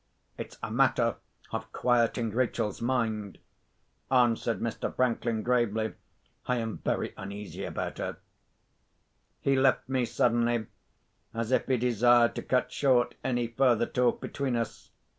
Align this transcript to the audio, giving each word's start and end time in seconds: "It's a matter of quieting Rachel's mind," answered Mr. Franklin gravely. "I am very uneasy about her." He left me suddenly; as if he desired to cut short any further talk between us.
"It's 0.35 0.57
a 0.63 0.71
matter 0.71 1.17
of 1.51 1.71
quieting 1.71 2.31
Rachel's 2.31 2.81
mind," 2.81 3.37
answered 4.09 4.59
Mr. 4.59 4.91
Franklin 4.95 5.43
gravely. 5.43 5.93
"I 6.47 6.55
am 6.55 6.79
very 6.79 7.13
uneasy 7.17 7.65
about 7.65 7.99
her." 7.99 8.17
He 9.41 9.55
left 9.55 9.87
me 9.87 10.05
suddenly; 10.05 10.65
as 11.35 11.51
if 11.51 11.67
he 11.67 11.77
desired 11.77 12.33
to 12.33 12.41
cut 12.41 12.71
short 12.71 13.13
any 13.23 13.45
further 13.45 13.85
talk 13.85 14.19
between 14.21 14.55
us. 14.55 14.89